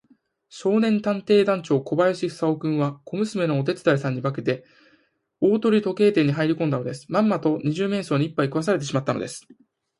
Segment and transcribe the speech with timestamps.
[0.49, 4.65] 少年探偵団長小林芳雄君は、小娘のお手伝いさんに化けて、
[5.39, 7.05] 大鳥時計店にはいりこんでいたのです。
[7.07, 9.45] まんまと二十面相にいっぱい食わせてしまったのです。